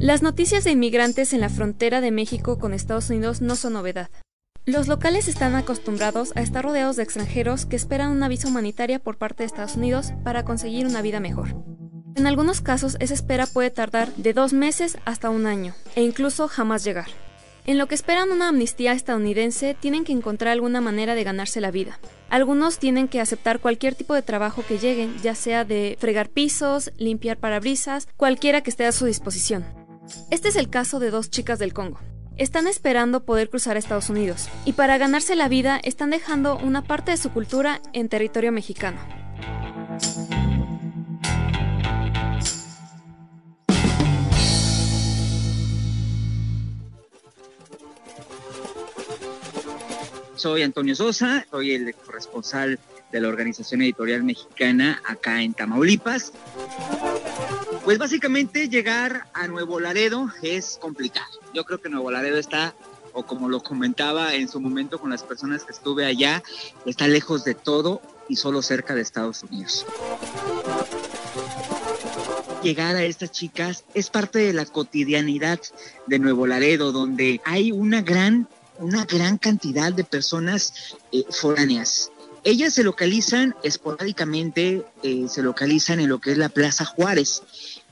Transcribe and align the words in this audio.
Las 0.00 0.22
noticias 0.22 0.64
de 0.64 0.70
inmigrantes 0.70 1.34
en 1.34 1.42
la 1.42 1.50
frontera 1.50 2.00
de 2.00 2.10
México 2.10 2.58
con 2.58 2.72
Estados 2.72 3.10
Unidos 3.10 3.42
no 3.42 3.54
son 3.54 3.74
novedad. 3.74 4.08
Los 4.64 4.88
locales 4.88 5.28
están 5.28 5.54
acostumbrados 5.54 6.32
a 6.36 6.40
estar 6.40 6.64
rodeados 6.64 6.96
de 6.96 7.02
extranjeros 7.02 7.66
que 7.66 7.76
esperan 7.76 8.10
una 8.10 8.26
visa 8.26 8.48
humanitaria 8.48 8.98
por 8.98 9.18
parte 9.18 9.42
de 9.42 9.48
Estados 9.48 9.76
Unidos 9.76 10.14
para 10.24 10.42
conseguir 10.42 10.86
una 10.86 11.02
vida 11.02 11.20
mejor. 11.20 11.54
En 12.16 12.26
algunos 12.26 12.62
casos 12.62 12.96
esa 12.98 13.12
espera 13.12 13.46
puede 13.46 13.68
tardar 13.68 14.10
de 14.14 14.32
dos 14.32 14.54
meses 14.54 14.96
hasta 15.04 15.28
un 15.28 15.44
año, 15.44 15.74
e 15.94 16.02
incluso 16.02 16.48
jamás 16.48 16.82
llegar. 16.82 17.08
En 17.66 17.76
lo 17.76 17.86
que 17.86 17.94
esperan 17.94 18.30
una 18.30 18.48
amnistía 18.48 18.92
estadounidense, 18.92 19.76
tienen 19.78 20.04
que 20.04 20.12
encontrar 20.12 20.52
alguna 20.52 20.80
manera 20.80 21.14
de 21.14 21.24
ganarse 21.24 21.60
la 21.60 21.70
vida. 21.70 22.00
Algunos 22.30 22.78
tienen 22.78 23.06
que 23.06 23.20
aceptar 23.20 23.60
cualquier 23.60 23.94
tipo 23.94 24.14
de 24.14 24.22
trabajo 24.22 24.64
que 24.66 24.78
lleguen, 24.78 25.18
ya 25.22 25.34
sea 25.34 25.66
de 25.66 25.98
fregar 26.00 26.30
pisos, 26.30 26.90
limpiar 26.96 27.36
parabrisas, 27.36 28.08
cualquiera 28.16 28.62
que 28.62 28.70
esté 28.70 28.86
a 28.86 28.92
su 28.92 29.04
disposición. 29.04 29.79
Este 30.30 30.48
es 30.48 30.56
el 30.56 30.70
caso 30.70 30.98
de 30.98 31.10
dos 31.10 31.30
chicas 31.30 31.58
del 31.58 31.72
Congo. 31.72 32.00
Están 32.36 32.66
esperando 32.66 33.24
poder 33.24 33.50
cruzar 33.50 33.76
a 33.76 33.78
Estados 33.78 34.08
Unidos 34.08 34.48
y 34.64 34.72
para 34.72 34.96
ganarse 34.96 35.36
la 35.36 35.48
vida 35.48 35.78
están 35.82 36.10
dejando 36.10 36.56
una 36.56 36.82
parte 36.82 37.10
de 37.10 37.16
su 37.16 37.30
cultura 37.30 37.80
en 37.92 38.08
territorio 38.08 38.52
mexicano. 38.52 38.98
Soy 50.36 50.62
Antonio 50.62 50.94
Sosa, 50.94 51.44
soy 51.50 51.72
el 51.72 51.94
corresponsal 51.94 52.78
de 53.12 53.20
la 53.20 53.28
Organización 53.28 53.82
Editorial 53.82 54.22
Mexicana 54.22 55.02
acá 55.06 55.42
en 55.42 55.52
Tamaulipas. 55.52 56.32
Pues 57.90 57.98
básicamente 57.98 58.68
llegar 58.68 59.26
a 59.34 59.48
Nuevo 59.48 59.80
Laredo 59.80 60.30
es 60.42 60.78
complicado. 60.80 61.26
Yo 61.52 61.64
creo 61.64 61.80
que 61.80 61.88
Nuevo 61.88 62.08
Laredo 62.12 62.38
está, 62.38 62.72
o 63.14 63.26
como 63.26 63.48
lo 63.48 63.64
comentaba 63.64 64.36
en 64.36 64.46
su 64.46 64.60
momento 64.60 65.00
con 65.00 65.10
las 65.10 65.24
personas 65.24 65.64
que 65.64 65.72
estuve 65.72 66.06
allá, 66.06 66.40
está 66.86 67.08
lejos 67.08 67.42
de 67.42 67.54
todo 67.56 68.00
y 68.28 68.36
solo 68.36 68.62
cerca 68.62 68.94
de 68.94 69.00
Estados 69.00 69.42
Unidos. 69.42 69.84
Llegar 72.62 72.94
a 72.94 73.02
estas 73.02 73.32
chicas 73.32 73.84
es 73.92 74.08
parte 74.08 74.38
de 74.38 74.52
la 74.52 74.66
cotidianidad 74.66 75.58
de 76.06 76.20
Nuevo 76.20 76.46
Laredo, 76.46 76.92
donde 76.92 77.40
hay 77.44 77.72
una 77.72 78.02
gran, 78.02 78.46
una 78.78 79.04
gran 79.04 79.36
cantidad 79.36 79.92
de 79.92 80.04
personas 80.04 80.94
eh, 81.10 81.24
foráneas. 81.28 82.12
Ellas 82.42 82.72
se 82.72 82.84
localizan 82.84 83.54
esporádicamente, 83.62 84.86
eh, 85.02 85.26
se 85.28 85.42
localizan 85.42 86.00
en 86.00 86.08
lo 86.08 86.20
que 86.20 86.32
es 86.32 86.38
la 86.38 86.48
Plaza 86.48 86.86
Juárez. 86.86 87.42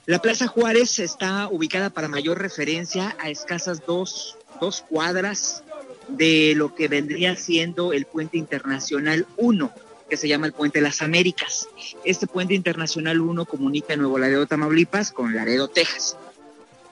La 0.08 0.22
Plaza 0.22 0.46
Juárez 0.46 1.00
está 1.00 1.48
ubicada 1.48 1.90
para 1.90 2.08
mayor 2.08 2.38
referencia 2.38 3.14
a 3.20 3.28
escasas 3.28 3.84
dos, 3.84 4.38
dos 4.58 4.80
cuadras 4.80 5.62
de 6.08 6.54
lo 6.56 6.74
que 6.74 6.88
vendría 6.88 7.36
siendo 7.36 7.92
el 7.92 8.06
puente 8.06 8.38
internacional 8.38 9.26
1, 9.36 9.70
que 10.08 10.16
se 10.16 10.26
llama 10.26 10.46
el 10.46 10.54
puente 10.54 10.78
de 10.78 10.84
las 10.84 11.02
Américas. 11.02 11.68
Este 12.06 12.26
puente 12.26 12.54
internacional 12.54 13.20
1 13.20 13.44
comunica 13.44 13.96
Nuevo 13.96 14.18
Laredo, 14.18 14.46
Tamaulipas 14.46 15.12
con 15.12 15.34
Laredo, 15.34 15.68
Texas. 15.68 16.16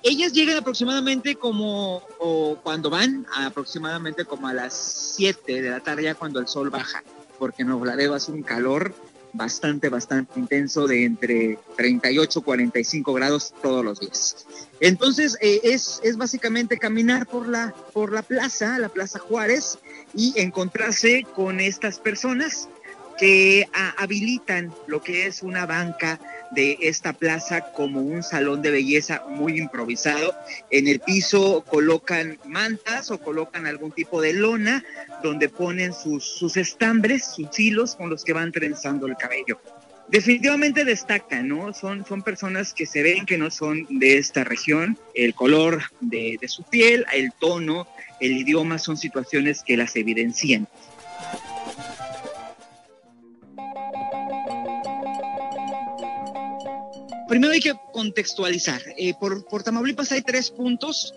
Ellas 0.03 0.34
llegan 0.34 0.59
aproximadamente 0.59 1.37
como, 1.37 2.03
o 2.19 2.59
cuando 2.62 2.91
van, 2.91 3.26
aproximadamente 3.34 4.26
como 4.26 4.47
a 4.47 4.53
las 4.53 5.15
7 5.16 5.62
de 5.62 5.71
la 5.71 5.81
tarde, 5.81 6.03
ya 6.03 6.15
cuando 6.16 6.38
el 6.38 6.49
sol 6.49 6.69
baja, 6.69 7.03
porque 7.38 7.65
Nuevo 7.65 7.87
Laredo 7.87 8.15
hace 8.15 8.31
un 8.31 8.43
calor 8.43 8.94
bastante, 9.32 9.88
bastante 9.88 10.38
intenso 10.38 10.87
de 10.87 11.04
entre 11.04 11.59
38 11.76 12.38
y 12.38 12.42
45 12.42 13.12
grados 13.12 13.54
todos 13.62 13.84
los 13.84 14.00
días. 14.00 14.47
Entonces, 14.81 15.37
eh, 15.41 15.60
es, 15.62 16.00
es 16.03 16.16
básicamente 16.16 16.78
caminar 16.78 17.26
por 17.26 17.48
la, 17.48 17.75
por 17.92 18.12
la 18.12 18.22
plaza, 18.22 18.78
la 18.78 18.88
Plaza 18.88 19.19
Juárez, 19.19 19.78
y 20.14 20.34
encontrarse 20.37 21.26
con 21.34 21.60
estas 21.60 21.98
personas 21.98 22.69
que 23.19 23.66
habilitan 23.97 24.72
lo 24.87 25.03
que 25.03 25.27
es 25.27 25.43
una 25.43 25.66
banca 25.66 26.21
de 26.50 26.78
esta 26.82 27.12
plaza 27.12 27.72
como 27.72 28.00
un 28.00 28.22
salón 28.22 28.62
de 28.62 28.71
belleza 28.71 29.25
muy 29.28 29.59
improvisado. 29.59 30.34
En 30.71 30.87
el 30.88 31.00
piso 31.00 31.65
colocan 31.69 32.38
mantas 32.44 33.10
o 33.10 33.19
colocan 33.19 33.66
algún 33.66 33.93
tipo 33.93 34.21
de 34.21 34.32
lona 34.32 34.84
donde 35.22 35.49
ponen 35.49 35.93
sus, 35.93 36.25
sus 36.25 36.56
estambres, 36.56 37.25
sus 37.25 37.59
hilos 37.59 37.97
con 37.97 38.10
los 38.10 38.25
que 38.25 38.32
van 38.32 38.53
trenzando 38.53 39.06
el 39.06 39.16
cabello. 39.16 39.60
Definitivamente 40.09 40.84
destacan, 40.84 41.49
¿no? 41.49 41.75
Son, 41.75 42.06
son 42.06 42.22
personas 42.22 42.72
que 42.72 42.87
se 42.87 43.03
ven 43.03 43.26
que 43.26 43.38
no 43.38 43.50
son 43.50 43.87
de 43.91 44.19
esta 44.19 44.44
región. 44.44 44.97
El 45.15 45.34
color 45.34 45.82
de, 46.00 46.38
de 46.41 46.47
su 46.47 46.62
piel, 46.62 47.05
el 47.12 47.32
tono, 47.32 47.88
el 48.21 48.32
idioma 48.32 48.78
son 48.78 48.97
situaciones 48.97 49.65
que 49.65 49.76
las 49.76 49.97
evidencian. 49.97 50.69
Primero 57.28 57.53
hay 57.53 57.60
que 57.60 57.75
contextualizar. 57.92 58.82
Eh, 58.97 59.14
por, 59.19 59.44
por, 59.47 59.62
Tamaulipas 59.62 60.12
hay 60.12 60.22
tres 60.22 60.50
puntos 60.50 61.14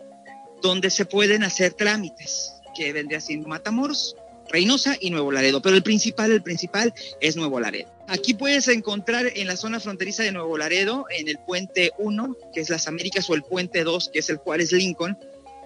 donde 0.61 0.89
se 0.89 1.05
pueden 1.05 1.43
hacer 1.43 1.73
trámites, 1.73 2.53
que 2.75 2.91
vendría 2.93 3.21
siendo 3.21 3.47
Matamoros, 3.47 4.15
Reynosa 4.49 4.97
y 4.99 5.11
Nuevo 5.11 5.31
Laredo. 5.31 5.61
Pero 5.61 5.75
el 5.75 5.83
principal, 5.83 6.31
el 6.31 6.41
principal 6.41 6.93
es 7.21 7.35
Nuevo 7.35 7.59
Laredo. 7.59 7.91
Aquí 8.07 8.33
puedes 8.33 8.67
encontrar 8.67 9.31
en 9.35 9.47
la 9.47 9.55
zona 9.55 9.79
fronteriza 9.79 10.23
de 10.23 10.31
Nuevo 10.31 10.57
Laredo, 10.57 11.05
en 11.09 11.27
el 11.27 11.37
puente 11.37 11.91
1, 11.99 12.35
que 12.53 12.61
es 12.61 12.69
las 12.69 12.87
Américas, 12.87 13.29
o 13.29 13.35
el 13.35 13.43
puente 13.43 13.83
2, 13.83 14.09
que 14.11 14.19
es 14.19 14.29
el 14.29 14.37
Juárez 14.37 14.71
Lincoln, 14.71 15.17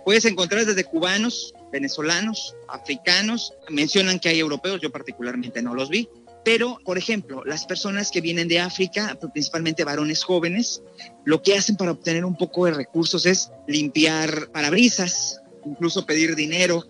puedes 0.03 0.25
encontrar 0.25 0.65
desde 0.65 0.83
cubanos, 0.83 1.53
venezolanos, 1.71 2.55
africanos, 2.67 3.53
mencionan 3.69 4.19
que 4.19 4.29
hay 4.29 4.39
europeos, 4.39 4.81
yo 4.81 4.91
particularmente 4.91 5.61
no 5.61 5.73
los 5.73 5.89
vi, 5.89 6.09
pero, 6.43 6.79
por 6.83 6.97
ejemplo, 6.97 7.43
las 7.45 7.65
personas 7.65 8.11
que 8.11 8.21
vienen 8.21 8.47
de 8.47 8.59
África, 8.59 9.17
principalmente 9.31 9.83
varones 9.83 10.23
jóvenes, 10.23 10.81
lo 11.23 11.41
que 11.41 11.55
hacen 11.55 11.77
para 11.77 11.91
obtener 11.91 12.25
un 12.25 12.35
poco 12.35 12.65
de 12.65 12.73
recursos 12.73 13.25
es 13.25 13.51
limpiar 13.67 14.49
parabrisas, 14.51 15.41
incluso 15.65 16.05
pedir 16.05 16.35
dinero 16.35 16.85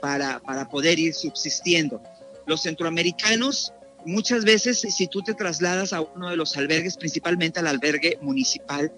para, 0.00 0.38
para 0.40 0.68
poder 0.68 1.00
ir 1.00 1.14
subsistiendo. 1.14 2.00
Los 2.46 2.62
centroamericanos, 2.62 3.72
muchas 4.06 4.44
veces, 4.44 4.80
si 4.80 5.08
tú 5.08 5.22
te 5.22 5.34
trasladas 5.34 5.92
a 5.92 6.00
uno 6.00 6.30
de 6.30 6.36
los 6.36 6.56
albergues, 6.56 6.96
principalmente 6.96 7.58
al 7.58 7.66
albergue 7.66 8.18
municipal, 8.20 8.92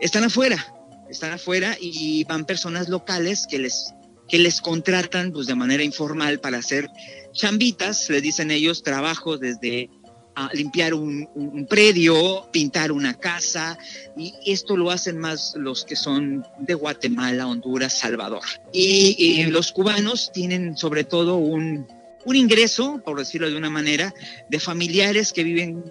están 0.00 0.24
afuera, 0.24 0.74
están 1.08 1.32
afuera 1.32 1.76
y 1.80 2.24
van 2.24 2.44
personas 2.44 2.88
locales 2.88 3.46
que 3.46 3.58
les, 3.58 3.94
que 4.30 4.38
les 4.38 4.60
contratan 4.60 5.32
pues, 5.32 5.46
de 5.46 5.54
manera 5.54 5.82
informal 5.82 6.40
para 6.40 6.58
hacer 6.58 6.88
chambitas, 7.32 8.08
le 8.10 8.20
dicen 8.20 8.50
ellos, 8.50 8.82
trabajo 8.82 9.38
desde 9.38 9.90
ah, 10.36 10.50
limpiar 10.52 10.94
un, 10.94 11.28
un, 11.34 11.66
predio, 11.66 12.48
pintar 12.52 12.92
una 12.92 13.14
casa, 13.14 13.76
y 14.16 14.32
esto 14.46 14.76
lo 14.76 14.90
hacen 14.90 15.18
más 15.18 15.54
los 15.56 15.84
que 15.84 15.96
son 15.96 16.44
de 16.58 16.74
Guatemala, 16.74 17.46
Honduras, 17.46 17.98
Salvador. 17.98 18.42
Y, 18.72 19.16
y 19.18 19.44
los 19.46 19.72
cubanos 19.72 20.30
tienen 20.32 20.76
sobre 20.76 21.04
todo 21.04 21.36
un, 21.36 21.86
un 22.24 22.36
ingreso, 22.36 23.00
por 23.04 23.18
decirlo 23.18 23.50
de 23.50 23.56
una 23.56 23.70
manera, 23.70 24.14
de 24.48 24.60
familiares 24.60 25.32
que 25.32 25.42
viven 25.42 25.84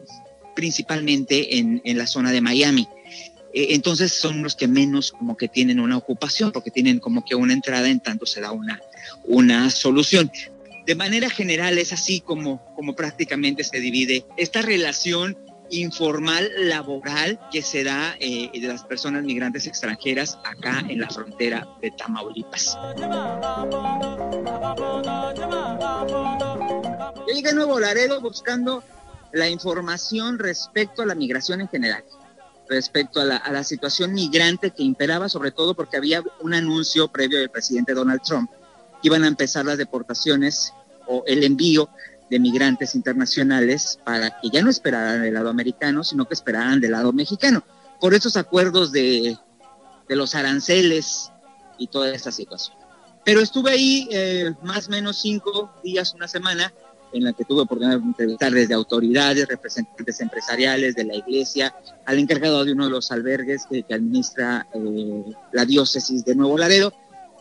principalmente 0.55 1.57
en, 1.57 1.81
en 1.83 1.97
la 1.97 2.07
zona 2.07 2.31
de 2.31 2.41
Miami. 2.41 2.87
Eh, 3.53 3.67
entonces 3.71 4.13
son 4.13 4.43
los 4.43 4.55
que 4.55 4.67
menos 4.67 5.11
como 5.11 5.37
que 5.37 5.47
tienen 5.47 5.79
una 5.79 5.97
ocupación, 5.97 6.51
porque 6.51 6.71
tienen 6.71 6.99
como 6.99 7.23
que 7.25 7.35
una 7.35 7.53
entrada 7.53 7.89
en 7.89 7.99
tanto 7.99 8.25
se 8.25 8.41
da 8.41 8.51
una, 8.51 8.79
una 9.25 9.69
solución 9.69 10.31
de 10.89 10.95
manera 10.95 11.29
general 11.29 11.77
es 11.77 11.93
así 11.93 12.19
como, 12.19 12.65
como 12.73 12.95
prácticamente 12.95 13.63
se 13.63 13.79
divide 13.79 14.25
esta 14.37 14.63
relación 14.63 15.37
informal 15.69 16.49
laboral 16.57 17.39
que 17.51 17.61
se 17.61 17.83
da 17.83 18.15
eh, 18.19 18.49
de 18.59 18.67
las 18.67 18.83
personas 18.85 19.23
migrantes 19.23 19.67
extranjeras 19.67 20.39
acá 20.43 20.83
en 20.89 20.99
la 20.99 21.07
frontera 21.07 21.67
de 21.79 21.91
Tamaulipas. 21.91 22.75
Yo 27.27 27.35
llegué 27.35 27.49
a 27.49 27.53
Nuevo 27.53 27.79
Laredo 27.79 28.19
buscando 28.19 28.83
la 29.31 29.47
información 29.47 30.39
respecto 30.39 31.03
a 31.03 31.05
la 31.05 31.13
migración 31.13 31.61
en 31.61 31.67
general, 31.67 32.03
respecto 32.69 33.19
a 33.19 33.25
la, 33.25 33.63
situación 33.63 34.13
migrante 34.13 34.71
que 34.71 34.83
imperaba, 34.83 35.27
sobre 35.27 35.51
todo 35.51 35.73
porque 35.73 35.97
había 35.97 36.23
un 36.41 36.53
anuncio 36.53 37.07
previo 37.07 37.39
del 37.39 37.49
presidente 37.49 37.93
Donald 37.93 38.21
Trump 38.21 38.49
que 39.01 39.07
iban 39.07 39.23
a 39.23 39.27
empezar 39.27 39.65
las 39.65 39.77
deportaciones 39.77 40.73
o 41.07 41.23
el 41.25 41.43
envío 41.43 41.89
de 42.29 42.39
migrantes 42.39 42.93
internacionales 42.93 43.99
para 44.03 44.39
que 44.39 44.49
ya 44.49 44.61
no 44.61 44.69
esperaran 44.69 45.23
del 45.23 45.33
lado 45.33 45.49
americano, 45.49 46.03
sino 46.03 46.27
que 46.27 46.35
esperaran 46.35 46.79
del 46.79 46.91
lado 46.91 47.11
mexicano. 47.11 47.63
Por 47.99 48.13
esos 48.13 48.37
acuerdos 48.37 48.91
de, 48.91 49.35
de 50.07 50.15
los 50.15 50.35
aranceles 50.35 51.31
y 51.79 51.87
toda 51.87 52.13
esta 52.13 52.31
situación. 52.31 52.77
Pero 53.25 53.41
estuve 53.41 53.71
ahí 53.71 54.07
eh, 54.11 54.53
más 54.63 54.87
o 54.87 54.91
menos 54.91 55.17
cinco 55.21 55.71
días, 55.83 56.13
una 56.13 56.27
semana, 56.27 56.71
en 57.13 57.23
la 57.23 57.33
que 57.33 57.45
tuve 57.45 57.61
oportunidad 57.61 57.99
de 57.99 58.05
entrevistar 58.05 58.51
desde 58.51 58.73
autoridades, 58.73 59.47
representantes 59.47 60.21
empresariales 60.21 60.95
de 60.95 61.03
la 61.05 61.15
iglesia, 61.15 61.73
al 62.05 62.19
encargado 62.19 62.63
de 62.65 62.73
uno 62.73 62.85
de 62.85 62.91
los 62.91 63.11
albergues 63.11 63.65
que, 63.69 63.83
que 63.83 63.93
administra 63.93 64.67
eh, 64.73 65.23
la 65.51 65.65
diócesis 65.65 66.23
de 66.25 66.35
Nuevo 66.35 66.57
Laredo, 66.57 66.93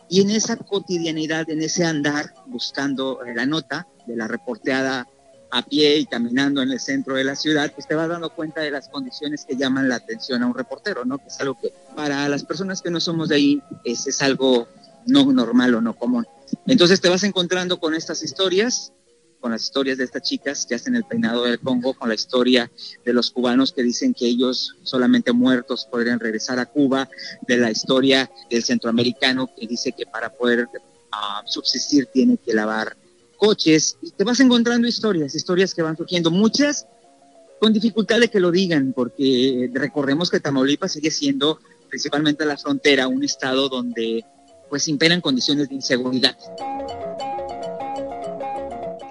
y 0.09 0.21
en 0.21 0.31
esa 0.31 0.57
cotidianidad, 0.57 1.49
en 1.49 1.61
ese 1.61 1.85
andar, 1.85 2.33
buscando 2.47 3.23
eh, 3.23 3.33
la 3.35 3.45
nota 3.45 3.87
de 4.07 4.15
la 4.15 4.27
reporteada 4.27 5.07
a 5.51 5.61
pie 5.63 5.97
y 5.97 6.05
caminando 6.05 6.61
en 6.61 6.71
el 6.71 6.79
centro 6.79 7.15
de 7.15 7.23
la 7.23 7.35
ciudad, 7.35 7.71
pues 7.73 7.87
te 7.87 7.95
vas 7.95 8.07
dando 8.07 8.29
cuenta 8.29 8.61
de 8.61 8.71
las 8.71 8.89
condiciones 8.89 9.45
que 9.45 9.55
llaman 9.55 9.89
la 9.89 9.95
atención 9.95 10.43
a 10.43 10.47
un 10.47 10.53
reportero, 10.53 11.05
¿no? 11.05 11.17
Que 11.17 11.27
es 11.27 11.39
algo 11.39 11.57
que 11.59 11.73
para 11.95 12.27
las 12.29 12.43
personas 12.43 12.81
que 12.81 12.91
no 12.91 12.99
somos 12.99 13.29
de 13.29 13.35
ahí 13.35 13.63
es, 13.83 14.05
es 14.07 14.21
algo 14.21 14.67
no 15.07 15.31
normal 15.31 15.75
o 15.75 15.81
no 15.81 15.95
común. 15.95 16.27
Entonces 16.67 17.01
te 17.01 17.09
vas 17.09 17.23
encontrando 17.23 17.79
con 17.79 17.95
estas 17.95 18.23
historias, 18.23 18.93
con 19.39 19.51
las 19.51 19.63
historias 19.63 19.97
de 19.97 20.03
estas 20.03 20.21
chicas 20.23 20.65
que 20.65 20.75
hacen 20.75 20.95
el 20.95 21.03
peinado 21.03 21.43
del 21.43 21.59
Congo, 21.59 21.93
con 21.93 22.09
la 22.09 22.15
historia 22.15 22.71
de 23.05 23.13
los 23.13 23.31
cubanos 23.31 23.71
que 23.71 23.83
dicen 23.83 24.13
que 24.13 24.25
ellos 24.25 24.75
solamente 24.83 25.31
muertos 25.31 25.87
podrían 25.89 26.19
regresar 26.19 26.59
a 26.59 26.65
Cuba, 26.65 27.09
de 27.47 27.57
la 27.57 27.71
historia 27.71 28.29
del 28.49 28.63
centroamericano 28.63 29.49
que 29.55 29.67
dice 29.67 29.91
que 29.91 30.05
para 30.05 30.29
poder 30.29 30.67
uh, 30.67 31.47
subsistir 31.47 32.07
tiene 32.07 32.37
que 32.37 32.53
lavar 32.53 32.95
coches, 33.37 33.97
te 34.17 34.23
vas 34.23 34.39
encontrando 34.41 34.87
historias, 34.87 35.33
historias 35.33 35.73
que 35.73 35.81
van 35.81 35.95
surgiendo, 35.95 36.29
muchas 36.29 36.85
con 37.59 37.73
dificultad 37.73 38.19
de 38.19 38.29
que 38.29 38.39
lo 38.39 38.51
digan, 38.51 38.93
porque 38.93 39.69
recordemos 39.73 40.29
que 40.29 40.39
Tamaulipas 40.39 40.93
sigue 40.93 41.11
siendo 41.11 41.59
principalmente 41.89 42.45
la 42.45 42.57
frontera, 42.57 43.07
un 43.07 43.23
estado 43.23 43.67
donde 43.67 44.23
pues 44.69 44.87
imperan 44.87 45.19
condiciones 45.19 45.67
de 45.67 45.75
inseguridad. 45.75 46.37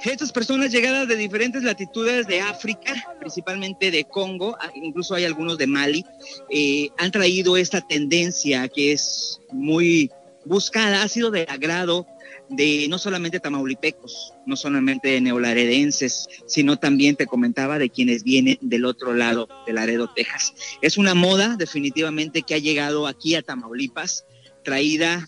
Estas 0.04 0.32
personas 0.32 0.70
llegadas 0.70 1.08
de 1.08 1.16
diferentes 1.16 1.62
latitudes 1.62 2.26
de 2.26 2.40
África, 2.40 2.94
principalmente 3.18 3.90
de 3.90 4.04
Congo, 4.04 4.56
incluso 4.74 5.14
hay 5.14 5.24
algunos 5.24 5.58
de 5.58 5.66
Mali, 5.66 6.04
eh, 6.50 6.88
han 6.98 7.10
traído 7.10 7.56
esta 7.56 7.80
tendencia 7.80 8.68
que 8.68 8.92
es 8.92 9.40
muy 9.50 10.10
buscada, 10.44 11.02
ha 11.02 11.08
sido 11.08 11.30
de 11.30 11.42
agrado 11.48 12.06
de 12.48 12.86
no 12.88 12.98
solamente 12.98 13.40
tamaulipecos, 13.40 14.32
no 14.46 14.56
solamente 14.56 15.08
de 15.08 15.20
neolaredenses, 15.20 16.28
sino 16.46 16.78
también 16.78 17.16
te 17.16 17.26
comentaba 17.26 17.78
de 17.78 17.90
quienes 17.90 18.22
vienen 18.22 18.58
del 18.60 18.84
otro 18.84 19.12
lado 19.14 19.48
de 19.66 19.72
Laredo, 19.72 20.08
Texas. 20.14 20.54
Es 20.80 20.96
una 20.96 21.14
moda 21.14 21.56
definitivamente 21.56 22.42
que 22.42 22.54
ha 22.54 22.58
llegado 22.58 23.06
aquí 23.06 23.34
a 23.34 23.42
Tamaulipas, 23.42 24.24
traída 24.64 25.26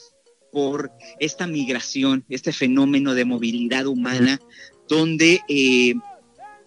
por 0.52 0.90
esta 1.18 1.46
migración, 1.46 2.24
este 2.28 2.52
fenómeno 2.52 3.14
de 3.14 3.24
movilidad 3.24 3.86
humana, 3.86 4.40
donde 4.88 5.40
eh, 5.48 5.94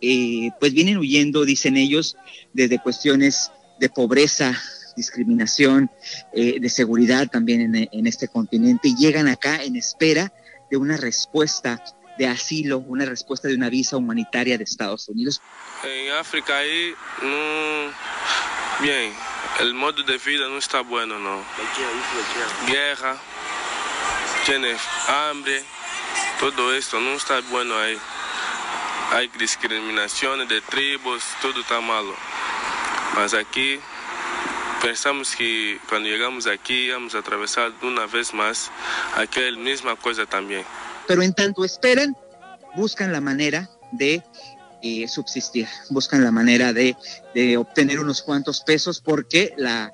eh, 0.01 0.49
pues 0.59 0.73
vienen 0.73 0.97
huyendo, 0.97 1.45
dicen 1.45 1.77
ellos, 1.77 2.17
desde 2.53 2.79
cuestiones 2.79 3.51
de 3.79 3.89
pobreza, 3.89 4.57
discriminación, 4.95 5.89
eh, 6.33 6.59
de 6.59 6.69
seguridad 6.69 7.27
también 7.27 7.75
en, 7.75 7.89
en, 7.91 8.07
este 8.07 8.27
continente 8.27 8.89
y 8.89 8.95
llegan 8.95 9.27
acá 9.27 9.63
en 9.63 9.75
espera 9.75 10.31
de 10.69 10.77
una 10.77 10.97
respuesta 10.97 11.83
de 12.17 12.27
asilo, 12.27 12.79
una 12.79 13.05
respuesta 13.05 13.47
de 13.47 13.55
una 13.55 13.69
visa 13.69 13.97
humanitaria 13.97 14.57
de 14.57 14.63
Estados 14.63 15.09
Unidos. 15.09 15.41
En 15.83 16.13
África 16.13 16.57
ahí 16.57 16.93
no, 17.21 18.83
bien, 18.83 19.11
el 19.61 19.73
modo 19.73 20.03
de 20.03 20.17
vida 20.19 20.47
no 20.47 20.57
está 20.57 20.81
bueno, 20.81 21.19
no. 21.19 21.43
Guerra, 22.67 23.17
tiene 24.45 24.75
hambre, 25.07 25.63
todo 26.39 26.73
esto 26.73 26.99
no 26.99 27.13
está 27.13 27.41
bueno 27.49 27.77
ahí. 27.77 27.97
Hay 29.11 29.29
discriminación 29.39 30.47
de 30.47 30.61
tribus, 30.61 31.23
todo 31.41 31.61
está 31.61 31.79
malo. 31.79 32.13
Mas 33.15 33.33
aquí 33.33 33.79
pensamos 34.81 35.35
que 35.35 35.79
cuando 35.87 36.09
llegamos 36.09 36.47
aquí 36.47 36.87
íbamos 36.87 37.15
a 37.15 37.19
atravesar 37.19 37.71
una 37.83 38.05
vez 38.05 38.33
más 38.33 38.71
aquella 39.15 39.57
misma 39.57 39.95
cosa 39.95 40.25
también. 40.25 40.65
Pero 41.07 41.21
en 41.21 41.33
tanto 41.33 41.63
esperan, 41.63 42.15
buscan 42.75 43.11
la 43.13 43.21
manera 43.21 43.69
de 43.91 44.23
eh, 44.81 45.07
subsistir, 45.07 45.67
buscan 45.89 46.23
la 46.23 46.31
manera 46.31 46.73
de, 46.73 46.97
de, 47.33 47.55
obtener 47.55 47.99
unos 47.99 48.21
cuantos 48.21 48.61
pesos 48.61 48.99
porque 48.99 49.53
la, 49.57 49.93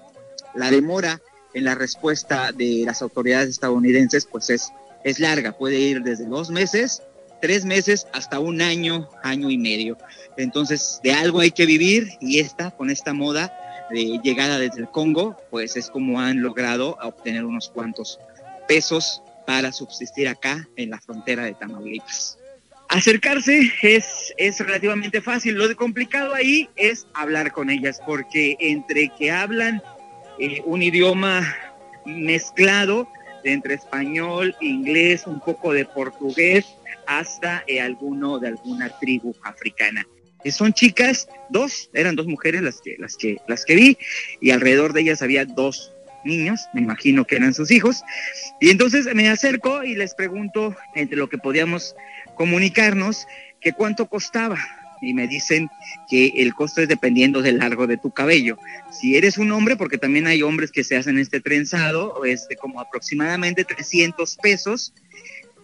la 0.56 0.72
demora 0.72 1.22
en 1.54 1.64
la 1.64 1.76
respuesta 1.76 2.52
de 2.52 2.84
las 2.86 3.02
autoridades 3.02 3.50
estadounidenses 3.50 4.26
pues 4.26 4.50
es, 4.50 4.72
es 5.04 5.20
larga, 5.20 5.52
puede 5.54 5.80
ir 5.80 6.02
desde 6.02 6.26
dos 6.26 6.50
meses, 6.50 7.02
tres 7.42 7.66
meses 7.66 8.08
hasta 8.14 8.40
un 8.40 8.62
año, 8.62 9.10
año 9.24 9.50
y 9.50 9.58
medio. 9.58 9.98
Entonces 10.38 11.00
de 11.04 11.14
algo 11.14 11.40
hay 11.40 11.52
que 11.52 11.66
vivir 11.66 12.10
y 12.20 12.40
esta, 12.40 12.72
con 12.72 12.90
esta 12.90 13.14
moda 13.14 13.54
de 13.90 14.20
llegada 14.24 14.60
desde 14.60 14.82
el 14.82 14.90
Congo, 14.90 15.36
pues 15.50 15.76
es 15.76 15.90
como 15.90 16.20
han 16.20 16.42
logrado 16.42 16.98
obtener 17.02 17.46
unos 17.46 17.70
cuantos 17.70 18.20
pesos 18.68 19.24
para 19.46 19.72
subsistir 19.72 20.28
acá 20.28 20.68
en 20.76 20.92
la 20.92 21.00
frontera 21.00 21.44
de 21.44 21.54
Tamaulipas. 21.54 22.38
Acercarse 22.88 23.72
es, 23.84 24.34
es 24.38 24.60
relativamente 24.60 25.22
fácil, 25.22 25.56
lo 25.56 25.68
de 25.68 25.76
complicado 25.76 26.34
ahí 26.34 26.70
es 26.76 27.08
hablar 27.14 27.52
con 27.52 27.70
ellas, 27.70 28.02
porque 28.06 28.58
entre 28.60 29.10
que 29.10 29.32
hablan 29.32 29.82
eh, 30.40 30.62
un 30.66 30.82
idioma 30.82 31.56
mezclado 32.06 33.08
entre 33.44 33.76
español, 33.76 34.56
inglés, 34.62 35.28
un 35.28 35.40
poco 35.40 35.74
de 35.74 35.86
portugués, 35.86 36.66
hasta 37.06 37.64
eh, 37.68 37.82
alguno 37.82 38.40
de 38.40 38.50
alguna 38.50 38.90
tribu 39.00 39.36
africana. 39.44 40.06
Eh, 40.44 40.52
son 40.52 40.74
chicas, 40.74 41.28
dos, 41.50 41.90
eran 41.94 42.16
dos 42.16 42.28
mujeres 42.28 42.62
las 42.62 42.82
que, 42.82 42.96
las 42.98 43.18
que, 43.18 43.38
las 43.48 43.66
que 43.66 43.76
vi, 43.76 43.98
y 44.42 44.52
alrededor 44.52 44.94
de 44.94 45.02
ellas 45.02 45.22
había 45.22 45.46
dos 45.46 45.92
niños, 46.24 46.62
me 46.74 46.82
imagino 46.82 47.26
que 47.26 47.38
eran 47.38 47.54
sus 47.54 47.72
hijos. 47.72 48.04
Y 48.60 48.70
entonces 48.70 49.14
me 49.14 49.30
acerco 49.30 49.84
y 49.84 49.96
les 49.96 50.16
pregunto, 50.16 50.76
entre 50.96 51.18
lo 51.18 51.30
que 51.30 51.38
podíamos 51.38 51.96
comunicarnos, 52.36 53.28
que 53.60 53.74
cuánto 53.74 54.08
costaba. 54.08 54.58
Y 55.02 55.14
me 55.14 55.28
dicen 55.28 55.70
que 56.10 56.34
el 56.38 56.54
costo 56.54 56.82
es 56.82 56.88
dependiendo 56.88 57.42
del 57.42 57.60
largo 57.60 57.88
de 57.88 57.98
tu 57.98 58.12
cabello. 58.12 58.58
Si 58.92 59.16
eres 59.16 59.38
un 59.38 59.52
hombre, 59.52 59.76
porque 59.76 59.98
también 59.98 60.28
hay 60.28 60.42
hombres 60.42 60.72
que 60.72 60.84
se 60.84 60.96
hacen 60.96 61.18
este 61.18 61.40
trenzado, 61.40 62.24
es 62.26 62.48
de 62.48 62.56
como 62.56 62.82
aproximadamente 62.82 63.64
300 63.64 64.38
pesos 64.38 64.94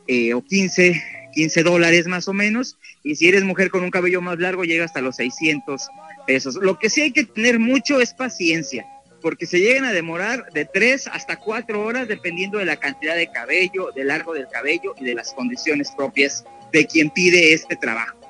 eh, 0.07 0.33
o 0.33 0.43
15, 0.43 1.01
15 1.33 1.63
dólares 1.63 2.07
más 2.07 2.27
o 2.27 2.33
menos. 2.33 2.77
Y 3.03 3.15
si 3.15 3.27
eres 3.27 3.43
mujer 3.43 3.69
con 3.69 3.83
un 3.83 3.91
cabello 3.91 4.21
más 4.21 4.39
largo, 4.39 4.63
llega 4.63 4.85
hasta 4.85 5.01
los 5.01 5.17
600 5.17 5.89
pesos. 6.25 6.55
Lo 6.55 6.79
que 6.79 6.89
sí 6.89 7.01
hay 7.01 7.11
que 7.11 7.25
tener 7.25 7.59
mucho 7.59 7.99
es 8.01 8.13
paciencia 8.13 8.85
porque 9.25 9.47
se 9.47 9.59
llegan 9.59 9.85
a 9.85 9.91
demorar 9.91 10.51
de 10.53 10.65
tres 10.65 11.07
hasta 11.07 11.37
cuatro 11.37 11.83
horas 11.83 12.07
dependiendo 12.07 12.59
de 12.59 12.65
la 12.65 12.75
cantidad 12.75 13.15
de 13.15 13.31
cabello, 13.31 13.91
del 13.91 14.09
largo 14.09 14.35
del 14.35 14.47
cabello 14.47 14.93
y 14.99 15.03
de 15.03 15.15
las 15.15 15.33
condiciones 15.33 15.89
propias 15.97 16.45
de 16.71 16.85
quien 16.85 17.09
pide 17.09 17.51
este 17.51 17.75
trabajo. 17.75 18.24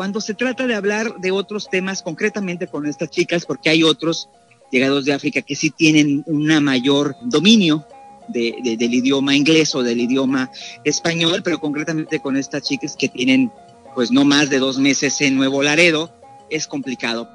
Cuando 0.00 0.22
se 0.22 0.32
trata 0.32 0.66
de 0.66 0.74
hablar 0.74 1.16
de 1.16 1.30
otros 1.30 1.68
temas, 1.68 2.02
concretamente 2.02 2.66
con 2.66 2.86
estas 2.86 3.10
chicas, 3.10 3.44
porque 3.44 3.68
hay 3.68 3.82
otros 3.82 4.30
llegados 4.72 5.04
de 5.04 5.12
África 5.12 5.42
que 5.42 5.54
sí 5.54 5.68
tienen 5.68 6.24
un 6.24 6.46
mayor 6.64 7.16
dominio 7.20 7.84
de, 8.28 8.56
de, 8.64 8.78
del 8.78 8.94
idioma 8.94 9.36
inglés 9.36 9.74
o 9.74 9.82
del 9.82 10.00
idioma 10.00 10.50
español, 10.84 11.42
pero 11.44 11.60
concretamente 11.60 12.18
con 12.18 12.38
estas 12.38 12.62
chicas 12.62 12.96
que 12.98 13.10
tienen 13.10 13.52
pues 13.94 14.10
no 14.10 14.24
más 14.24 14.48
de 14.48 14.58
dos 14.58 14.78
meses 14.78 15.20
en 15.20 15.36
Nuevo 15.36 15.62
Laredo, 15.62 16.10
es 16.48 16.66
complicado. 16.66 17.28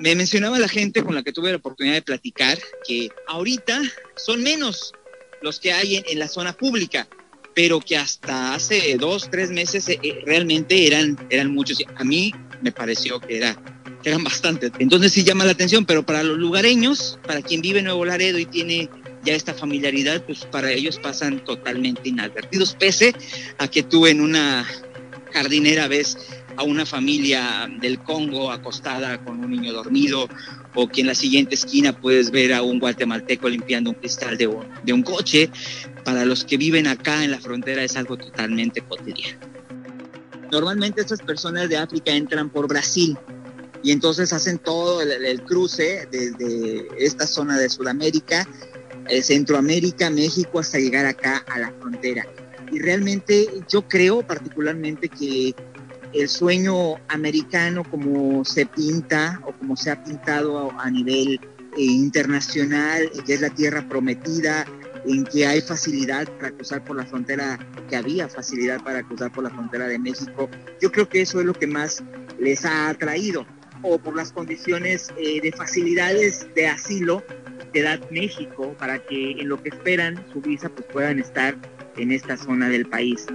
Me 0.00 0.14
mencionaba 0.14 0.58
la 0.58 0.68
gente 0.68 1.02
con 1.02 1.14
la 1.14 1.22
que 1.22 1.34
tuve 1.34 1.50
la 1.50 1.58
oportunidad 1.58 1.96
de 1.96 2.02
platicar 2.02 2.58
que 2.86 3.10
ahorita 3.26 3.78
son 4.16 4.42
menos 4.42 4.94
los 5.42 5.60
que 5.60 5.74
hay 5.74 6.02
en 6.08 6.18
la 6.18 6.28
zona 6.28 6.54
pública, 6.54 7.06
pero 7.58 7.80
que 7.80 7.96
hasta 7.96 8.54
hace 8.54 8.96
dos, 9.00 9.28
tres 9.32 9.50
meses 9.50 9.88
eh, 9.88 9.98
eh, 10.04 10.22
realmente 10.24 10.86
eran, 10.86 11.18
eran 11.28 11.52
muchos. 11.52 11.82
A 11.96 12.04
mí 12.04 12.32
me 12.62 12.70
pareció 12.70 13.18
que, 13.18 13.36
era, 13.36 13.56
que 14.00 14.10
eran 14.10 14.22
bastantes. 14.22 14.70
Entonces 14.78 15.10
sí 15.10 15.24
llama 15.24 15.44
la 15.44 15.50
atención, 15.50 15.84
pero 15.84 16.06
para 16.06 16.22
los 16.22 16.38
lugareños, 16.38 17.18
para 17.26 17.42
quien 17.42 17.60
vive 17.60 17.80
en 17.80 17.86
Nuevo 17.86 18.04
Laredo 18.04 18.38
y 18.38 18.46
tiene 18.46 18.88
ya 19.24 19.34
esta 19.34 19.54
familiaridad, 19.54 20.24
pues 20.24 20.44
para 20.44 20.70
ellos 20.70 21.00
pasan 21.02 21.42
totalmente 21.44 22.10
inadvertidos, 22.10 22.76
pese 22.78 23.12
a 23.58 23.66
que 23.66 23.82
tú 23.82 24.06
en 24.06 24.20
una 24.20 24.64
jardinera 25.32 25.88
ves 25.88 26.16
a 26.56 26.62
una 26.62 26.86
familia 26.86 27.68
del 27.80 27.98
Congo 27.98 28.52
acostada 28.52 29.18
con 29.24 29.44
un 29.44 29.50
niño 29.50 29.72
dormido, 29.72 30.28
o 30.80 30.86
que 30.86 31.00
en 31.00 31.08
la 31.08 31.14
siguiente 31.16 31.56
esquina 31.56 31.92
puedes 31.92 32.30
ver 32.30 32.54
a 32.54 32.62
un 32.62 32.78
guatemalteco 32.78 33.48
limpiando 33.48 33.90
un 33.90 33.96
cristal 33.96 34.38
de 34.38 34.46
un, 34.46 34.64
de 34.84 34.92
un 34.92 35.02
coche, 35.02 35.50
para 36.04 36.24
los 36.24 36.44
que 36.44 36.56
viven 36.56 36.86
acá 36.86 37.24
en 37.24 37.32
la 37.32 37.40
frontera 37.40 37.82
es 37.82 37.96
algo 37.96 38.16
totalmente 38.16 38.80
cotidiano. 38.82 39.40
Normalmente 40.52 41.00
estas 41.00 41.20
personas 41.20 41.68
de 41.68 41.78
África 41.78 42.12
entran 42.12 42.48
por 42.48 42.68
Brasil 42.68 43.18
y 43.82 43.90
entonces 43.90 44.32
hacen 44.32 44.58
todo 44.58 45.02
el, 45.02 45.42
cruce 45.42 46.06
desde 46.12 46.86
esta 46.96 47.26
zona 47.26 47.58
de 47.58 47.68
Sudamérica, 47.68 48.48
eh, 49.08 49.20
Centroamérica, 49.20 50.10
México, 50.10 50.60
hasta 50.60 50.78
llegar 50.78 51.06
acá 51.06 51.44
a 51.48 51.58
la 51.58 51.72
frontera. 51.80 52.24
Y 52.70 52.78
realmente 52.78 53.48
yo 53.68 53.82
creo 53.82 54.24
particularmente 54.24 55.08
que 55.08 55.56
el 56.12 56.28
sueño 56.28 56.96
americano 57.08 57.82
como 57.84 58.44
se 58.44 58.66
pinta 58.66 59.40
o 59.44 59.52
como 59.52 59.76
se 59.76 59.90
ha 59.90 60.02
pintado 60.02 60.72
a, 60.78 60.90
nivel 60.90 61.40
eh, 61.76 61.82
internacional, 61.82 63.10
que 63.26 63.34
es 63.34 63.40
la 63.40 63.50
tierra 63.50 63.86
prometida, 63.88 64.64
en 65.06 65.24
que 65.24 65.46
hay 65.46 65.60
facilidad 65.60 66.28
para 66.38 66.50
cruzar 66.50 66.84
por 66.84 66.96
la 66.96 67.06
frontera, 67.06 67.58
que 67.88 67.96
había 67.96 68.28
facilidad 68.28 68.82
para 68.82 69.02
cruzar 69.02 69.32
por 69.32 69.44
la 69.44 69.50
frontera 69.50 69.86
de 69.86 69.98
México. 69.98 70.48
Yo 70.80 70.90
creo 70.90 71.08
que 71.08 71.22
eso 71.22 71.40
es 71.40 71.46
lo 71.46 71.54
que 71.54 71.66
más 71.66 72.02
les 72.38 72.64
ha 72.64 72.88
atraído, 72.88 73.46
o 73.82 73.98
por 73.98 74.16
las 74.16 74.32
condiciones 74.32 75.08
eh, 75.16 75.40
de 75.40 75.52
facilidades 75.52 76.46
de 76.54 76.66
asilo 76.66 77.22
que 77.72 77.82
da 77.82 78.00
México 78.10 78.74
para 78.78 78.98
que 78.98 79.32
en 79.32 79.48
lo 79.48 79.62
que 79.62 79.68
esperan 79.68 80.24
su 80.32 80.40
visa 80.40 80.68
pues 80.68 80.86
puedan 80.92 81.18
estar 81.18 81.56
en 81.96 82.12
esta 82.12 82.36
zona 82.36 82.68
del 82.68 82.86
país. 82.86 83.26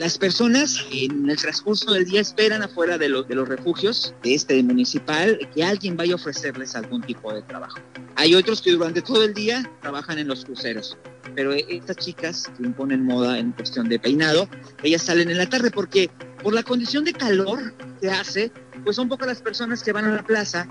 Las 0.00 0.16
personas 0.16 0.86
en 0.90 1.28
el 1.28 1.36
transcurso 1.36 1.92
del 1.92 2.06
día 2.06 2.22
esperan 2.22 2.62
afuera 2.62 2.96
de, 2.96 3.10
los, 3.10 3.26
refugios 3.28 4.14
de 4.22 4.34
este 4.34 4.62
municipal 4.62 5.38
que 5.54 5.62
alguien 5.62 5.94
vaya 5.94 6.12
a 6.12 6.14
ofrecerles 6.14 6.74
algún 6.74 7.02
tipo 7.02 7.30
de 7.34 7.42
trabajo. 7.42 7.78
Hay 8.16 8.34
otros 8.34 8.62
que 8.62 8.70
durante 8.70 9.02
todo 9.02 9.22
el 9.22 9.34
día 9.34 9.70
trabajan 9.82 10.18
en 10.18 10.26
los 10.26 10.46
cruceros, 10.46 10.96
pero 11.34 11.52
estas 11.52 11.98
chicas 11.98 12.50
que 12.56 12.62
imponen 12.62 13.04
moda 13.04 13.38
en 13.38 13.52
cuestión 13.52 13.90
de 13.90 13.98
peinado, 13.98 14.48
ellas 14.82 15.02
salen 15.02 15.30
en 15.30 15.36
la 15.36 15.50
tarde 15.50 15.70
porque 15.70 16.08
por 16.42 16.54
la 16.54 16.62
condición 16.62 17.04
de 17.04 17.12
calor 17.12 17.74
que 18.00 18.08
hace, 18.08 18.50
pues 18.84 18.96
son 18.96 19.06
pocas 19.06 19.28
las 19.28 19.42
personas 19.42 19.82
que 19.82 19.92
van 19.92 20.06
a 20.06 20.14
la 20.14 20.22
plaza, 20.22 20.66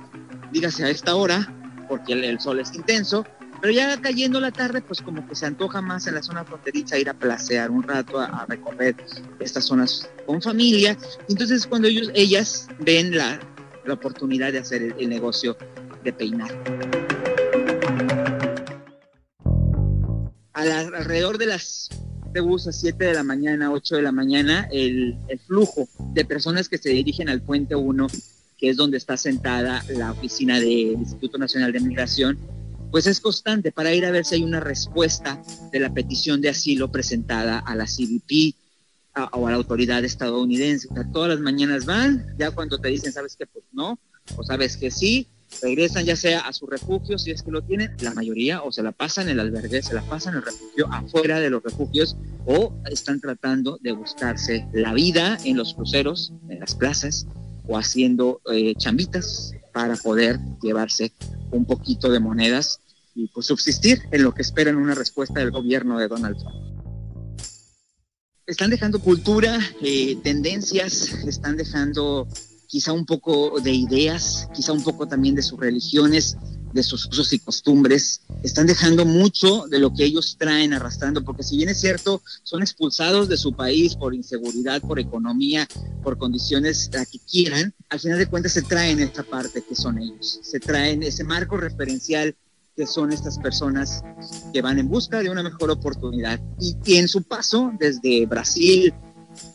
dígase 0.51 0.85
a 0.85 0.89
esta 0.89 1.13
hora, 1.13 1.53
porque 1.87 2.13
el 2.13 2.39
sol 2.39 2.59
es 2.59 2.73
intenso, 2.73 3.27
pero 3.61 3.73
ya 3.73 3.99
cayendo 4.01 4.39
la 4.39 4.51
tarde, 4.51 4.81
pues 4.81 5.01
como 5.01 5.27
que 5.27 5.35
se 5.35 5.45
antoja 5.45 5.81
más 5.81 6.07
en 6.07 6.15
la 6.15 6.23
zona 6.23 6.43
fronteriza 6.45 6.97
ir 6.97 7.09
a 7.09 7.13
placear 7.13 7.71
un 7.71 7.83
rato, 7.83 8.19
a, 8.19 8.45
recorrer 8.47 8.95
estas 9.39 9.65
zonas 9.65 10.09
con 10.25 10.41
familia. 10.41 10.97
Entonces 11.27 11.67
cuando 11.67 11.87
ellos, 11.87 12.11
ellas 12.13 12.67
ven 12.79 13.15
la, 13.15 13.39
la 13.85 13.93
oportunidad 13.93 14.51
de 14.51 14.59
hacer 14.59 14.95
el, 14.97 15.09
negocio 15.09 15.57
de 16.03 16.13
peinar. 16.13 16.51
alrededor 20.53 21.37
de 21.37 21.45
las 21.45 21.89
de 22.33 22.41
bus 22.41 22.67
a 22.67 22.71
7 22.71 23.03
de 23.03 23.13
la 23.13 23.23
mañana, 23.23 23.71
8 23.71 23.95
de 23.95 24.01
la 24.01 24.11
mañana, 24.11 24.67
el, 24.71 25.17
el, 25.27 25.39
flujo 25.39 25.87
de 26.13 26.25
personas 26.25 26.69
que 26.69 26.77
se 26.77 26.89
dirigen 26.89 27.27
al 27.27 27.41
puente 27.41 27.75
1, 27.75 28.07
que 28.57 28.69
es 28.69 28.77
donde 28.77 28.97
está 28.97 29.17
sentada 29.17 29.83
la 29.89 30.11
oficina 30.11 30.59
del 30.59 30.93
Instituto 30.93 31.37
Nacional 31.37 31.71
de 31.71 31.79
Migración, 31.79 32.37
pues 32.91 33.07
es 33.07 33.19
constante 33.19 33.71
para 33.71 33.93
ir 33.93 34.05
a 34.05 34.11
ver 34.11 34.25
si 34.25 34.35
hay 34.35 34.43
una 34.43 34.59
respuesta 34.59 35.41
de 35.71 35.79
la 35.79 35.93
petición 35.93 36.41
de 36.41 36.49
asilo 36.49 36.91
presentada 36.91 37.59
a 37.59 37.75
la 37.75 37.85
CBP 37.85 38.55
o 39.33 39.47
a 39.47 39.51
la 39.51 39.57
autoridad 39.57 40.03
estadounidense. 40.03 40.87
todas 41.11 41.29
las 41.29 41.39
mañanas 41.39 41.85
van, 41.85 42.35
ya 42.37 42.51
cuando 42.51 42.79
te 42.79 42.89
dicen, 42.89 43.11
sabes 43.11 43.35
que 43.35 43.45
pues 43.45 43.65
no, 43.71 43.99
o 44.35 44.43
sabes 44.43 44.77
que 44.77 44.91
sí, 44.91 45.27
regresan 45.61 46.05
ya 46.05 46.15
sea 46.15 46.41
a 46.41 46.53
su 46.53 46.67
refugio, 46.67 47.17
si 47.17 47.31
es 47.31 47.41
que 47.41 47.51
lo 47.51 47.61
tienen, 47.63 47.95
la 48.01 48.13
mayoría 48.13 48.61
o 48.61 48.71
se 48.71 48.83
la 48.83 48.91
pasan 48.91 49.25
en 49.25 49.31
el 49.31 49.39
albergue, 49.39 49.81
se 49.81 49.93
la 49.93 50.01
pasan 50.03 50.33
en 50.33 50.39
el 50.39 50.45
refugio 50.45 50.87
afuera 50.91 51.39
de 51.39 51.49
los 51.49 51.63
refugios 51.63 52.15
o 52.45 52.73
están 52.89 53.19
tratando 53.19 53.79
de 53.81 53.91
buscarse 53.91 54.67
la 54.73 54.93
vida 54.93 55.37
en 55.43 55.57
los 55.57 55.73
cruceros, 55.73 56.33
en 56.49 56.59
las 56.59 56.75
plazas 56.75 57.25
o 57.67 57.77
haciendo 57.77 58.41
eh, 58.51 58.73
chambitas 58.75 59.53
para 59.73 59.95
poder 59.95 60.39
llevarse 60.61 61.11
un 61.51 61.65
poquito 61.65 62.09
de 62.09 62.19
monedas 62.19 62.81
y 63.15 63.27
pues 63.27 63.47
subsistir 63.47 64.01
en 64.11 64.23
lo 64.23 64.33
que 64.33 64.41
esperan 64.41 64.77
una 64.77 64.95
respuesta 64.95 65.39
del 65.39 65.51
gobierno 65.51 65.99
de 65.99 66.07
Donald 66.07 66.37
Trump. 66.37 66.55
Están 68.45 68.71
dejando 68.71 68.99
cultura, 68.99 69.59
eh, 69.81 70.15
tendencias, 70.23 71.13
están 71.25 71.55
dejando 71.55 72.27
quizá 72.67 72.93
un 72.93 73.05
poco 73.05 73.59
de 73.59 73.71
ideas, 73.71 74.47
quizá 74.53 74.73
un 74.73 74.83
poco 74.83 75.07
también 75.07 75.35
de 75.35 75.41
sus 75.41 75.59
religiones, 75.59 76.37
de 76.73 76.83
sus 76.83 77.05
usos 77.07 77.33
y 77.33 77.39
costumbres, 77.39 78.21
están 78.43 78.67
dejando 78.67 79.05
mucho 79.05 79.67
de 79.67 79.79
lo 79.79 79.93
que 79.93 80.05
ellos 80.05 80.35
traen 80.37 80.73
arrastrando, 80.73 81.23
porque 81.23 81.43
si 81.43 81.57
bien 81.57 81.69
es 81.69 81.79
cierto, 81.79 82.21
son 82.43 82.61
expulsados 82.61 83.27
de 83.27 83.37
su 83.37 83.53
país 83.53 83.95
por 83.95 84.13
inseguridad, 84.13 84.81
por 84.81 84.99
economía, 84.99 85.67
por 86.03 86.17
condiciones 86.17 86.89
a 86.99 87.05
que 87.05 87.19
quieran, 87.19 87.73
al 87.89 87.99
final 87.99 88.19
de 88.19 88.27
cuentas 88.27 88.53
se 88.53 88.61
traen 88.61 88.99
esta 88.99 89.23
parte 89.23 89.63
que 89.67 89.75
son 89.75 89.97
ellos, 89.97 90.39
se 90.43 90.59
traen 90.59 91.03
ese 91.03 91.23
marco 91.23 91.57
referencial 91.57 92.35
que 92.75 92.85
son 92.85 93.11
estas 93.11 93.37
personas 93.39 94.01
que 94.53 94.61
van 94.61 94.79
en 94.79 94.87
busca 94.87 95.21
de 95.21 95.29
una 95.29 95.43
mejor 95.43 95.69
oportunidad 95.69 96.39
y, 96.59 96.77
y 96.85 96.95
en 96.95 97.09
su 97.09 97.23
paso 97.23 97.73
desde 97.77 98.25
Brasil, 98.25 98.93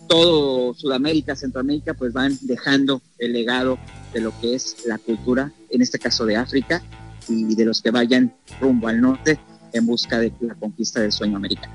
todo 0.09 0.75
Sudamérica, 0.75 1.35
Centroamérica, 1.35 1.95
pues 1.95 2.13
van 2.13 2.37
dejando 2.43 3.01
el 3.19 3.33
legado 3.33 3.79
de 4.13 4.21
lo 4.21 4.39
que 4.41 4.55
es 4.55 4.77
la 4.87 4.99
cultura, 4.99 5.53
en 5.71 5.83
este 5.83 5.99
caso 5.99 6.27
de 6.27 6.37
África, 6.37 6.83
y 7.29 7.55
de 7.55 7.65
los 7.65 7.81
que 7.83 7.91
vayan 7.91 8.35
rumbo 8.61 8.89
al 8.89 9.01
norte 9.01 9.39
en 9.73 9.87
busca 9.87 10.19
de 10.19 10.33
la 10.41 10.55
conquista 10.55 11.01
del 11.01 11.13
sueño 11.13 11.37
americano. 11.37 11.75